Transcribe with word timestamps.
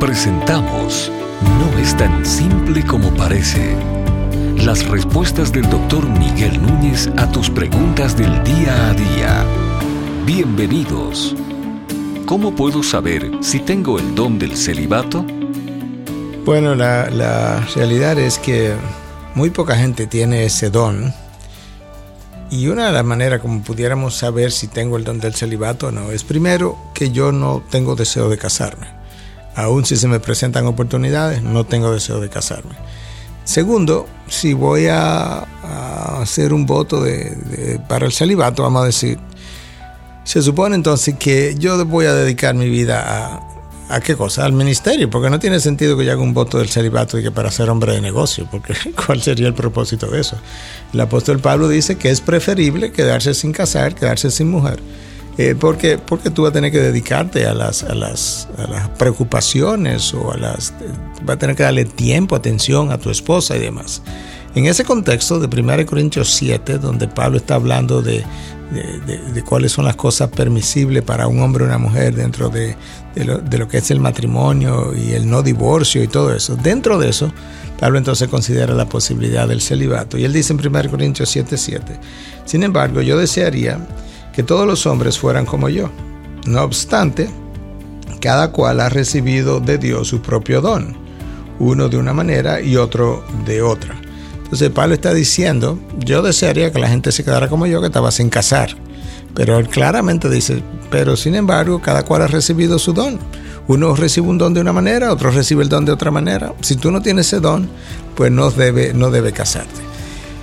Presentamos 0.00 1.10
No 1.58 1.78
es 1.78 1.96
tan 1.96 2.26
simple 2.26 2.84
como 2.84 3.08
parece. 3.14 3.74
Las 4.58 4.86
respuestas 4.86 5.52
del 5.52 5.70
doctor 5.70 6.06
Miguel 6.06 6.60
Núñez 6.60 7.08
a 7.16 7.30
tus 7.32 7.48
preguntas 7.48 8.14
del 8.14 8.44
día 8.44 8.90
a 8.90 8.92
día. 8.92 9.44
Bienvenidos. 10.26 11.34
¿Cómo 12.26 12.54
puedo 12.54 12.82
saber 12.82 13.30
si 13.40 13.58
tengo 13.60 13.98
el 13.98 14.14
don 14.14 14.38
del 14.38 14.54
celibato? 14.54 15.24
Bueno, 16.44 16.74
la, 16.74 17.08
la 17.08 17.66
realidad 17.74 18.18
es 18.18 18.38
que 18.38 18.74
muy 19.34 19.48
poca 19.48 19.76
gente 19.76 20.06
tiene 20.06 20.44
ese 20.44 20.68
don. 20.68 21.14
Y 22.50 22.68
una 22.68 22.88
de 22.88 22.92
las 22.92 23.04
maneras 23.04 23.40
como 23.40 23.62
pudiéramos 23.62 24.14
saber 24.14 24.52
si 24.52 24.68
tengo 24.68 24.98
el 24.98 25.04
don 25.04 25.20
del 25.20 25.34
celibato 25.34 25.86
o 25.86 25.90
no 25.90 26.10
es 26.12 26.22
primero 26.22 26.76
que 26.92 27.12
yo 27.12 27.32
no 27.32 27.62
tengo 27.70 27.96
deseo 27.96 28.28
de 28.28 28.36
casarme. 28.36 28.95
Aún 29.56 29.84
si 29.84 29.96
se 29.96 30.06
me 30.06 30.20
presentan 30.20 30.66
oportunidades, 30.66 31.42
no 31.42 31.64
tengo 31.64 31.92
deseo 31.92 32.20
de 32.20 32.28
casarme. 32.28 32.74
Segundo, 33.44 34.06
si 34.28 34.52
voy 34.52 34.86
a, 34.86 35.46
hacer 36.20 36.52
un 36.52 36.66
voto 36.66 37.02
de, 37.02 37.80
para 37.88 38.06
el 38.06 38.12
celibato, 38.12 38.62
vamos 38.62 38.82
a 38.82 38.86
decir, 38.86 39.18
se 40.24 40.42
supone 40.42 40.76
entonces 40.76 41.16
que 41.18 41.54
yo 41.58 41.84
voy 41.86 42.06
a 42.06 42.14
dedicar 42.14 42.54
mi 42.54 42.68
vida 42.68 43.02
a, 43.06 43.56
¿A 43.88 44.00
qué 44.00 44.16
cosa? 44.16 44.44
Al 44.44 44.52
ministerio, 44.52 45.08
porque 45.08 45.30
no 45.30 45.38
tiene 45.38 45.60
sentido 45.60 45.96
que 45.96 46.04
yo 46.04 46.12
haga 46.12 46.20
un 46.20 46.34
voto 46.34 46.58
del 46.58 46.68
celibato 46.68 47.18
y 47.18 47.22
que 47.22 47.30
para 47.30 47.52
ser 47.52 47.70
hombre 47.70 47.92
de 47.92 48.00
negocio, 48.00 48.48
porque 48.50 48.74
¿cuál 49.06 49.22
sería 49.22 49.46
el 49.46 49.54
propósito 49.54 50.08
de 50.08 50.20
eso? 50.20 50.36
El 50.92 51.00
apóstol 51.00 51.38
Pablo 51.38 51.68
dice 51.68 51.96
que 51.96 52.10
es 52.10 52.20
preferible 52.20 52.90
quedarse 52.90 53.32
sin 53.32 53.52
casar, 53.52 53.94
quedarse 53.94 54.32
sin 54.32 54.50
mujer, 54.50 54.80
eh, 55.38 55.54
porque, 55.58 55.98
porque 55.98 56.30
tú 56.30 56.42
vas 56.42 56.50
a 56.50 56.52
tener 56.54 56.72
que 56.72 56.80
dedicarte 56.80 57.46
a 57.46 57.54
las, 57.54 57.82
a 57.82 57.94
las, 57.94 58.48
a 58.56 58.66
las 58.66 58.88
preocupaciones 58.90 60.14
o 60.14 60.32
a 60.32 60.36
las... 60.38 60.72
va 61.28 61.34
a 61.34 61.38
tener 61.38 61.54
que 61.56 61.62
darle 61.62 61.84
tiempo, 61.84 62.36
atención 62.36 62.90
a 62.90 62.98
tu 62.98 63.10
esposa 63.10 63.56
y 63.56 63.60
demás. 63.60 64.02
En 64.54 64.64
ese 64.64 64.84
contexto 64.84 65.38
de 65.38 65.60
1 65.60 65.84
Corintios 65.84 66.30
7, 66.30 66.78
donde 66.78 67.08
Pablo 67.08 67.36
está 67.36 67.56
hablando 67.56 68.00
de, 68.00 68.24
de, 68.70 69.44
cuáles 69.44 69.72
son 69.72 69.84
las 69.84 69.96
cosas 69.96 70.30
permisibles 70.30 71.02
para 71.02 71.28
un 71.28 71.40
hombre 71.40 71.64
o 71.64 71.66
una 71.66 71.76
mujer 71.76 72.14
dentro 72.14 72.48
de, 72.48 72.74
lo, 73.16 73.36
de, 73.38 73.58
lo, 73.58 73.68
que 73.68 73.78
es 73.78 73.90
el 73.90 74.00
matrimonio 74.00 74.94
y 74.94 75.12
el 75.12 75.28
no 75.28 75.42
divorcio 75.42 76.02
y 76.02 76.08
todo 76.08 76.34
eso. 76.34 76.56
Dentro 76.56 76.98
de 76.98 77.10
eso, 77.10 77.30
Pablo 77.78 77.98
entonces 77.98 78.28
considera 78.28 78.72
la 78.74 78.88
posibilidad 78.88 79.46
del 79.46 79.60
celibato. 79.60 80.16
Y 80.16 80.24
él 80.24 80.32
dice 80.32 80.54
en 80.54 80.66
1 80.66 80.90
Corintios 80.90 81.36
7:7, 81.36 81.56
7, 81.56 82.00
sin 82.46 82.62
embargo, 82.62 83.02
yo 83.02 83.18
desearía 83.18 83.78
que 84.36 84.42
todos 84.42 84.66
los 84.66 84.86
hombres 84.86 85.18
fueran 85.18 85.46
como 85.46 85.70
yo. 85.70 85.88
No 86.44 86.62
obstante, 86.62 87.30
cada 88.20 88.52
cual 88.52 88.80
ha 88.80 88.90
recibido 88.90 89.60
de 89.60 89.78
Dios 89.78 90.08
su 90.08 90.20
propio 90.20 90.60
don, 90.60 90.94
uno 91.58 91.88
de 91.88 91.96
una 91.96 92.12
manera 92.12 92.60
y 92.60 92.76
otro 92.76 93.24
de 93.46 93.62
otra. 93.62 93.96
Entonces 94.44 94.70
Pablo 94.70 94.94
está 94.94 95.14
diciendo, 95.14 95.80
yo 95.98 96.20
desearía 96.20 96.70
que 96.70 96.78
la 96.78 96.88
gente 96.88 97.12
se 97.12 97.24
quedara 97.24 97.48
como 97.48 97.66
yo, 97.66 97.80
que 97.80 97.86
estaba 97.86 98.10
sin 98.10 98.28
casar. 98.28 98.76
Pero 99.34 99.58
él 99.58 99.68
claramente 99.68 100.28
dice, 100.28 100.62
pero 100.90 101.16
sin 101.16 101.34
embargo, 101.34 101.80
cada 101.80 102.04
cual 102.04 102.22
ha 102.22 102.26
recibido 102.26 102.78
su 102.78 102.92
don. 102.92 103.18
Uno 103.68 103.96
recibe 103.96 104.28
un 104.28 104.38
don 104.38 104.52
de 104.52 104.60
una 104.60 104.72
manera, 104.72 105.12
otro 105.12 105.30
recibe 105.30 105.62
el 105.62 105.70
don 105.70 105.86
de 105.86 105.92
otra 105.92 106.10
manera. 106.10 106.52
Si 106.60 106.76
tú 106.76 106.90
no 106.90 107.00
tienes 107.00 107.26
ese 107.26 107.40
don, 107.40 107.68
pues 108.14 108.30
no 108.30 108.50
debe, 108.50 108.92
no 108.92 109.10
debe 109.10 109.32
casarte. 109.32 109.80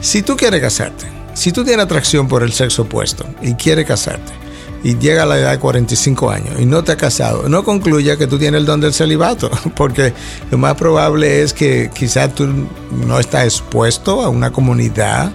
Si 0.00 0.22
tú 0.22 0.36
quieres 0.36 0.60
casarte, 0.60 1.06
si 1.34 1.52
tú 1.52 1.64
tienes 1.64 1.84
atracción 1.84 2.28
por 2.28 2.42
el 2.42 2.52
sexo 2.52 2.82
opuesto 2.82 3.26
y 3.42 3.54
quieres 3.54 3.86
casarte, 3.86 4.32
y 4.84 4.98
llega 4.98 5.22
a 5.22 5.26
la 5.26 5.38
edad 5.38 5.52
de 5.52 5.58
45 5.58 6.30
años 6.30 6.60
y 6.60 6.66
no 6.66 6.84
te 6.84 6.92
has 6.92 6.98
casado, 6.98 7.48
no 7.48 7.64
concluya 7.64 8.18
que 8.18 8.26
tú 8.26 8.38
tienes 8.38 8.60
el 8.60 8.66
don 8.66 8.80
del 8.80 8.92
celibato, 8.92 9.50
porque 9.74 10.12
lo 10.50 10.58
más 10.58 10.74
probable 10.74 11.42
es 11.42 11.54
que 11.54 11.90
quizás 11.92 12.34
tú 12.34 12.46
no 13.06 13.18
estás 13.18 13.44
expuesto 13.44 14.22
a 14.22 14.28
una 14.28 14.52
comunidad 14.52 15.32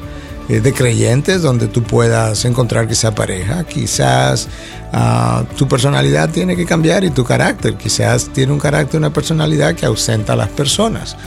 eh, 0.50 0.62
de 0.62 0.72
creyentes 0.72 1.42
donde 1.42 1.68
tú 1.68 1.82
puedas 1.84 2.46
encontrar 2.46 2.88
quizá 2.88 3.14
pareja, 3.14 3.64
quizás 3.64 4.48
uh, 4.94 5.44
tu 5.56 5.68
personalidad 5.68 6.30
tiene 6.30 6.56
que 6.56 6.66
cambiar 6.66 7.04
y 7.04 7.10
tu 7.10 7.24
carácter, 7.24 7.76
quizás 7.76 8.30
tiene 8.30 8.54
un 8.54 8.60
carácter, 8.60 9.00
una 9.00 9.12
personalidad 9.12 9.74
que 9.76 9.88
ausenta 9.88 10.34
a 10.34 10.36
las 10.36 10.50
personas. 10.50 11.18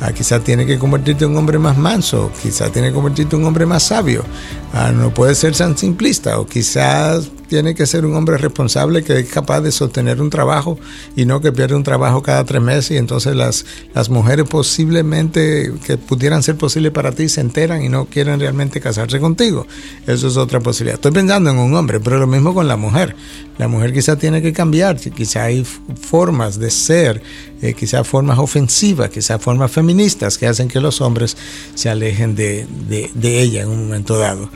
Ah, 0.00 0.12
quizás 0.12 0.42
tiene 0.42 0.64
que 0.64 0.78
convertirte 0.78 1.24
en 1.24 1.32
un 1.32 1.36
hombre 1.36 1.58
más 1.58 1.76
manso, 1.76 2.32
quizás 2.42 2.72
tiene 2.72 2.88
que 2.88 2.94
convertirte 2.94 3.36
en 3.36 3.42
un 3.42 3.48
hombre 3.48 3.66
más 3.66 3.82
sabio. 3.82 4.24
Ah, 4.72 4.92
no 4.92 5.12
puede 5.12 5.34
ser 5.34 5.54
tan 5.54 5.76
simplista, 5.76 6.38
o 6.38 6.46
quizás 6.46 7.28
tiene 7.50 7.74
que 7.74 7.84
ser 7.84 8.06
un 8.06 8.14
hombre 8.14 8.38
responsable 8.38 9.02
que 9.02 9.18
es 9.18 9.28
capaz 9.28 9.60
de 9.60 9.72
sostener 9.72 10.22
un 10.22 10.30
trabajo 10.30 10.78
y 11.16 11.24
no 11.24 11.40
que 11.40 11.50
pierde 11.50 11.74
un 11.74 11.82
trabajo 11.82 12.22
cada 12.22 12.44
tres 12.44 12.62
meses 12.62 12.92
y 12.92 12.96
entonces 12.96 13.34
las, 13.34 13.66
las 13.92 14.08
mujeres 14.08 14.48
posiblemente 14.48 15.72
que 15.84 15.98
pudieran 15.98 16.44
ser 16.44 16.54
posibles 16.56 16.92
para 16.92 17.10
ti 17.10 17.28
se 17.28 17.40
enteran 17.40 17.82
y 17.82 17.88
no 17.88 18.04
quieren 18.04 18.38
realmente 18.38 18.80
casarse 18.80 19.18
contigo. 19.18 19.66
Eso 20.06 20.28
es 20.28 20.36
otra 20.36 20.60
posibilidad. 20.60 20.94
Estoy 20.94 21.10
pensando 21.10 21.50
en 21.50 21.58
un 21.58 21.74
hombre, 21.74 21.98
pero 21.98 22.18
lo 22.18 22.28
mismo 22.28 22.54
con 22.54 22.68
la 22.68 22.76
mujer. 22.76 23.16
La 23.58 23.66
mujer 23.66 23.92
quizás 23.92 24.16
tiene 24.16 24.40
que 24.40 24.52
cambiar, 24.52 25.00
quizás 25.00 25.42
hay 25.42 25.64
formas 25.64 26.56
de 26.56 26.70
ser, 26.70 27.20
eh, 27.60 27.74
quizás 27.74 28.06
formas 28.06 28.38
ofensivas, 28.38 29.10
quizás 29.10 29.42
formas 29.42 29.72
feministas 29.72 30.38
que 30.38 30.46
hacen 30.46 30.68
que 30.68 30.78
los 30.78 31.00
hombres 31.00 31.36
se 31.74 31.90
alejen 31.90 32.36
de, 32.36 32.64
de, 32.88 33.10
de 33.12 33.42
ella 33.42 33.62
en 33.62 33.70
un 33.70 33.82
momento 33.86 34.16
dado 34.16 34.48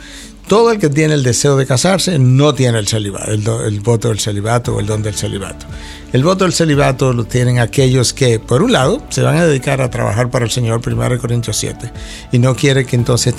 todo 0.47 0.73
el 0.73 0.79
que 0.79 0.91
tiene 0.91 1.15
el 1.15 1.23
deseo 1.23 1.57
de 1.57 1.67
casarse 1.67 2.19
no 2.19 2.55
tiene 2.55 2.79
el 2.79 2.87
celibato, 2.87 3.65
el, 3.65 3.81
voto 3.81 4.09
del 4.09 4.21
celibato 4.21 4.75
o 4.75 4.81
el 4.81 4.87
don 4.87 5.03
del 5.03 5.15
celibato. 5.15 5.67
El 6.13 6.23
voto 6.23 6.45
del 6.45 6.53
celibato 6.53 7.13
lo 7.13 7.25
tienen 7.25 7.59
aquellos 7.59 8.13
que, 8.13 8.39
por 8.39 8.63
un 8.63 8.73
lado, 8.73 9.03
se 9.09 9.23
van 9.23 9.37
a 9.37 9.47
dedicar 9.47 9.81
a 9.81 9.91
trabajar 9.91 10.31
para 10.31 10.45
el 10.45 10.51
Señor, 10.51 10.81
1 10.87 11.19
Corintios 11.19 11.57
7, 11.57 11.91
y 12.31 12.39
no 12.39 12.55
quiere 12.55 12.85
que 12.85 12.95
entonces 12.95 13.35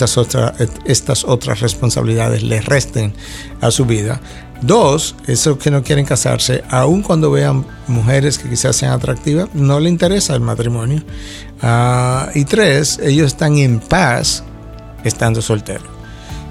estas, 0.86 1.24
otras 1.24 1.60
responsabilidades 1.60 2.44
les 2.44 2.66
resten 2.66 3.14
a 3.62 3.72
su 3.72 3.86
vida. 3.86 4.20
Dos, 4.62 5.16
esos 5.28 5.58
que 5.58 5.70
no 5.70 5.84
quieren 5.84 6.06
casarse, 6.06 6.64
aun 6.70 7.02
cuando 7.02 7.30
vean 7.30 7.66
mujeres 7.88 8.40
que 8.40 8.50
quizás 8.50 8.76
sean 8.76 8.94
atractivas, 8.94 9.50
no 9.54 9.80
le 9.80 9.90
interesa 9.90 10.34
el 10.34 10.42
matrimonio. 10.42 11.04
Ah, 11.62 12.30
y 12.34 12.46
tres, 12.46 13.00
ellos 13.04 13.28
están 13.28 13.58
en 13.58 13.80
paz 13.80 14.44
estando 15.04 15.42
solteros. 15.42 15.95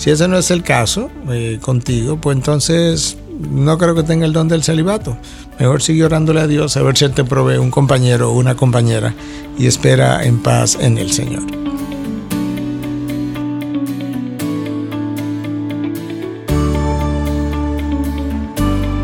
Si 0.04 0.10
ese 0.10 0.28
no 0.28 0.36
es 0.36 0.50
el 0.50 0.62
caso 0.62 1.10
eh, 1.30 1.58
contigo, 1.62 2.18
pues 2.18 2.36
entonces 2.36 3.16
no 3.40 3.78
creo 3.78 3.94
que 3.94 4.02
tenga 4.02 4.26
el 4.26 4.34
don 4.34 4.48
del 4.48 4.62
celibato. 4.62 5.16
Mejor 5.58 5.80
sigue 5.80 6.04
orándole 6.04 6.42
a 6.42 6.46
Dios 6.46 6.76
a 6.76 6.82
ver 6.82 6.94
si 6.94 7.06
Él 7.06 7.12
te 7.12 7.24
provee 7.24 7.56
un 7.56 7.70
compañero 7.70 8.30
o 8.30 8.34
una 8.34 8.54
compañera 8.54 9.14
y 9.56 9.66
espera 9.66 10.22
en 10.26 10.42
paz 10.42 10.76
en 10.78 10.98
el 10.98 11.10
Señor. 11.10 11.44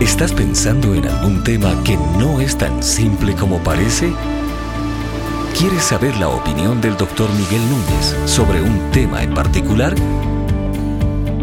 ¿Estás 0.00 0.32
pensando 0.32 0.94
en 0.94 1.08
algún 1.08 1.42
tema 1.44 1.82
que 1.82 1.96
no 2.18 2.42
es 2.42 2.58
tan 2.58 2.82
simple 2.82 3.34
como 3.36 3.56
parece? 3.62 4.12
¿Quieres 5.58 5.82
saber 5.82 6.14
la 6.18 6.28
opinión 6.28 6.82
del 6.82 6.94
doctor 6.98 7.30
Miguel 7.32 7.62
Núñez 7.70 8.14
sobre 8.26 8.60
un 8.60 8.90
tema 8.90 9.22
en 9.22 9.32
particular? 9.32 9.94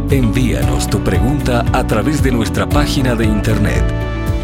Envíanos 0.09 0.89
tu 0.89 1.03
pregunta 1.03 1.65
a 1.73 1.85
través 1.85 2.23
de 2.23 2.31
nuestra 2.31 2.65
página 2.67 3.13
de 3.13 3.25
internet 3.25 3.83